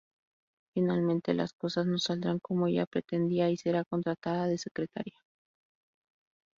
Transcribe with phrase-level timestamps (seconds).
[0.73, 5.21] Finalmente las cosas no saldrán como ella pretendía y será contratada de secretaria.